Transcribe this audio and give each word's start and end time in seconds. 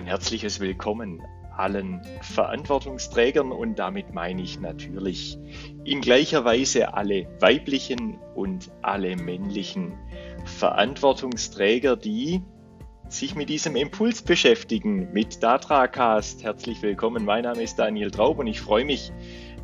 Ein 0.00 0.06
herzliches 0.06 0.60
Willkommen 0.60 1.20
allen 1.54 2.00
Verantwortungsträgern 2.22 3.52
und 3.52 3.78
damit 3.78 4.14
meine 4.14 4.40
ich 4.40 4.58
natürlich 4.58 5.36
in 5.84 6.00
gleicher 6.00 6.42
Weise 6.42 6.94
alle 6.94 7.26
weiblichen 7.38 8.16
und 8.34 8.70
alle 8.80 9.16
männlichen 9.16 9.92
Verantwortungsträger, 10.46 11.96
die 11.96 12.40
sich 13.10 13.34
mit 13.34 13.50
diesem 13.50 13.76
Impuls 13.76 14.22
beschäftigen, 14.22 15.12
mit 15.12 15.42
DatraCast. 15.42 16.44
Herzlich 16.44 16.80
willkommen, 16.80 17.26
mein 17.26 17.44
Name 17.44 17.62
ist 17.62 17.78
Daniel 17.78 18.10
Traub 18.10 18.38
und 18.38 18.46
ich 18.46 18.62
freue 18.62 18.86
mich, 18.86 19.12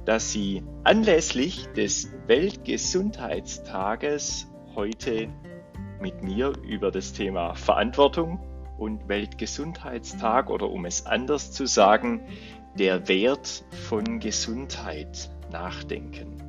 dass 0.04 0.32
Sie 0.32 0.62
anlässlich 0.84 1.66
des 1.68 2.12
Weltgesundheitstages 2.26 4.52
heute 4.74 5.28
mit 5.98 6.22
mir 6.22 6.52
über 6.62 6.90
das 6.90 7.14
Thema 7.14 7.54
Verantwortung 7.54 8.38
und 8.78 9.08
Weltgesundheitstag 9.08 10.50
oder 10.50 10.70
um 10.70 10.84
es 10.84 11.06
anders 11.06 11.52
zu 11.52 11.66
sagen, 11.66 12.20
der 12.78 13.08
Wert 13.08 13.64
von 13.88 14.20
Gesundheit 14.20 15.30
nachdenken. 15.50 16.42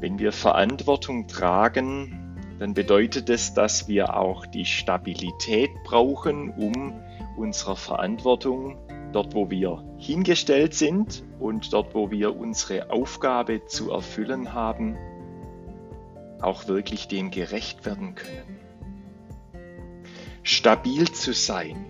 Wenn 0.00 0.18
wir 0.18 0.32
Verantwortung 0.32 1.26
tragen, 1.26 2.56
dann 2.60 2.74
bedeutet 2.74 3.30
es, 3.30 3.54
dass 3.54 3.88
wir 3.88 4.16
auch 4.16 4.46
die 4.46 4.64
Stabilität 4.64 5.70
brauchen, 5.84 6.50
um 6.50 7.00
unserer 7.36 7.76
Verantwortung 7.76 8.76
dort, 9.12 9.34
wo 9.34 9.50
wir 9.50 9.84
hingestellt 9.96 10.74
sind 10.74 11.24
und 11.40 11.72
dort, 11.72 11.94
wo 11.94 12.10
wir 12.10 12.36
unsere 12.36 12.90
Aufgabe 12.90 13.64
zu 13.66 13.90
erfüllen 13.90 14.52
haben, 14.52 14.96
auch 16.40 16.68
wirklich 16.68 17.08
dem 17.08 17.30
gerecht 17.30 17.84
werden 17.86 18.14
können 18.14 18.67
stabil 20.48 21.10
zu 21.12 21.34
sein. 21.34 21.84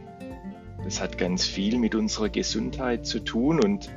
Das 0.83 1.01
hat 1.01 1.17
ganz 1.17 1.45
viel 1.45 1.79
mit 1.79 1.95
unserer 1.95 2.29
Gesundheit 2.29 3.07
zu 3.07 3.21
tun 3.21 3.61
und 3.61 3.89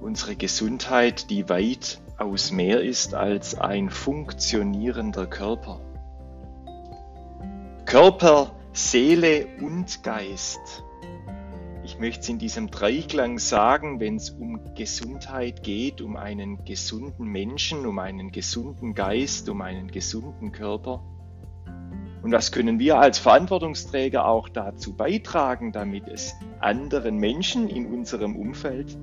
unsere 0.00 0.36
Gesundheit, 0.36 1.28
die 1.28 1.48
weitaus 1.48 2.52
mehr 2.52 2.82
ist 2.82 3.14
als 3.14 3.56
ein 3.56 3.90
funktionierender 3.90 5.26
Körper. 5.26 5.80
Körper, 7.84 8.54
Seele 8.72 9.48
und 9.60 10.04
Geist. 10.04 10.84
Ich 11.84 11.98
möchte 11.98 12.20
es 12.20 12.28
in 12.28 12.38
diesem 12.38 12.70
Dreiklang 12.70 13.40
sagen, 13.40 13.98
wenn 13.98 14.16
es 14.16 14.30
um 14.30 14.72
Gesundheit 14.76 15.64
geht, 15.64 16.00
um 16.00 16.16
einen 16.16 16.64
gesunden 16.64 17.26
Menschen, 17.26 17.86
um 17.86 17.98
einen 17.98 18.30
gesunden 18.30 18.94
Geist, 18.94 19.48
um 19.48 19.62
einen 19.62 19.90
gesunden 19.90 20.52
Körper, 20.52 21.02
und 22.22 22.32
was 22.32 22.50
können 22.52 22.78
wir 22.78 22.98
als 22.98 23.18
Verantwortungsträger 23.18 24.26
auch 24.26 24.48
dazu 24.48 24.96
beitragen, 24.96 25.72
damit 25.72 26.08
es 26.08 26.34
anderen 26.60 27.16
Menschen 27.16 27.68
in 27.68 27.86
unserem 27.86 28.36
Umfeld 28.36 28.98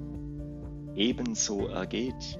ebenso 0.96 1.68
ergeht? 1.68 2.40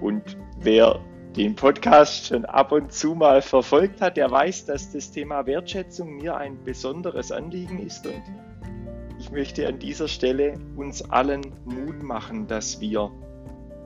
Und 0.00 0.36
wer 0.58 1.00
den 1.36 1.54
Podcast 1.54 2.28
schon 2.28 2.46
ab 2.46 2.72
und 2.72 2.92
zu 2.92 3.14
mal 3.14 3.42
verfolgt 3.42 4.00
hat, 4.00 4.16
der 4.16 4.30
weiß, 4.30 4.64
dass 4.64 4.90
das 4.92 5.10
Thema 5.10 5.44
Wertschätzung 5.46 6.16
mir 6.16 6.36
ein 6.36 6.64
besonderes 6.64 7.30
Anliegen 7.30 7.78
ist. 7.78 8.06
Und 8.06 8.22
ich 9.18 9.30
möchte 9.30 9.68
an 9.68 9.78
dieser 9.78 10.08
Stelle 10.08 10.54
uns 10.76 11.02
allen 11.10 11.42
Mut 11.64 12.02
machen, 12.02 12.46
dass 12.46 12.80
wir 12.80 13.10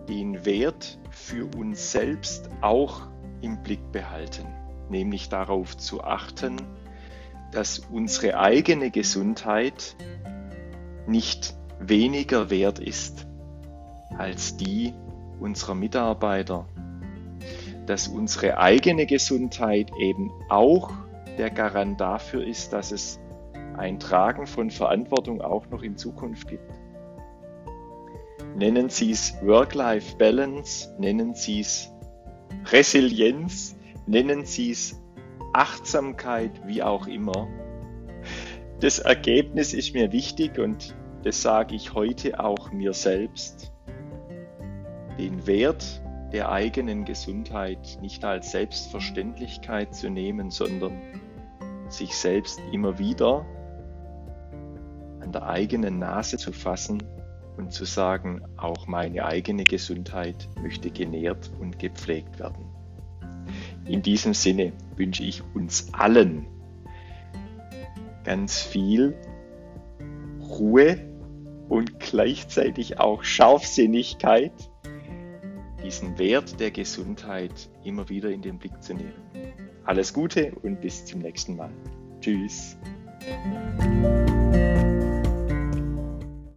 den 0.08 0.44
Wert 0.44 0.98
für 1.10 1.46
uns 1.56 1.90
selbst 1.92 2.48
auch 2.60 3.09
im 3.42 3.62
Blick 3.62 3.92
behalten 3.92 4.46
nämlich 4.90 5.28
darauf 5.28 5.76
zu 5.76 6.02
achten, 6.02 6.56
dass 7.52 7.78
unsere 7.78 8.38
eigene 8.38 8.90
Gesundheit 8.90 9.96
nicht 11.06 11.54
weniger 11.80 12.50
wert 12.50 12.78
ist 12.78 13.26
als 14.18 14.56
die 14.56 14.92
unserer 15.40 15.74
Mitarbeiter, 15.74 16.66
dass 17.86 18.08
unsere 18.08 18.58
eigene 18.58 19.06
Gesundheit 19.06 19.90
eben 19.98 20.30
auch 20.48 20.92
der 21.38 21.50
Garant 21.50 22.00
dafür 22.00 22.46
ist, 22.46 22.72
dass 22.72 22.92
es 22.92 23.18
ein 23.78 23.98
Tragen 23.98 24.46
von 24.46 24.70
Verantwortung 24.70 25.40
auch 25.40 25.66
noch 25.70 25.82
in 25.82 25.96
Zukunft 25.96 26.48
gibt. 26.48 26.70
Nennen 28.56 28.90
Sie 28.90 29.10
es 29.10 29.34
Work-Life-Balance, 29.42 30.94
nennen 30.98 31.34
Sie 31.34 31.60
es 31.60 31.90
Resilienz, 32.72 33.76
nennen 34.06 34.44
Sie 34.44 34.70
es 34.70 35.00
Achtsamkeit, 35.52 36.52
wie 36.66 36.82
auch 36.82 37.06
immer. 37.06 37.48
Das 38.80 38.98
Ergebnis 38.98 39.74
ist 39.74 39.94
mir 39.94 40.12
wichtig 40.12 40.58
und 40.58 40.94
das 41.22 41.42
sage 41.42 41.74
ich 41.74 41.92
heute 41.94 42.40
auch 42.40 42.72
mir 42.72 42.92
selbst. 42.92 43.72
Den 45.18 45.46
Wert 45.46 46.02
der 46.32 46.50
eigenen 46.50 47.04
Gesundheit 47.04 47.98
nicht 48.00 48.24
als 48.24 48.52
Selbstverständlichkeit 48.52 49.94
zu 49.94 50.08
nehmen, 50.08 50.50
sondern 50.50 50.92
sich 51.88 52.16
selbst 52.16 52.60
immer 52.72 52.98
wieder 52.98 53.44
an 55.20 55.32
der 55.32 55.46
eigenen 55.46 55.98
Nase 55.98 56.38
zu 56.38 56.52
fassen 56.52 57.02
und 57.56 57.72
zu 57.72 57.84
sagen, 57.84 58.42
auch 58.56 58.86
meine 58.86 59.24
eigene 59.24 59.64
Gesundheit 59.64 60.48
möchte 60.62 60.90
genährt 60.90 61.50
und 61.60 61.78
gepflegt 61.78 62.38
werden. 62.38 62.66
In 63.86 64.02
diesem 64.02 64.34
Sinne 64.34 64.72
wünsche 64.96 65.24
ich 65.24 65.42
uns 65.54 65.92
allen 65.92 66.46
ganz 68.24 68.60
viel 68.60 69.14
Ruhe 70.40 70.98
und 71.68 72.00
gleichzeitig 72.00 72.98
auch 72.98 73.24
Scharfsinnigkeit, 73.24 74.52
diesen 75.82 76.18
Wert 76.18 76.60
der 76.60 76.70
Gesundheit 76.70 77.70
immer 77.84 78.08
wieder 78.08 78.30
in 78.30 78.42
den 78.42 78.58
Blick 78.58 78.82
zu 78.82 78.94
nehmen. 78.94 79.14
Alles 79.84 80.12
Gute 80.12 80.52
und 80.62 80.80
bis 80.80 81.04
zum 81.06 81.20
nächsten 81.20 81.56
Mal. 81.56 81.70
Tschüss. 82.20 82.76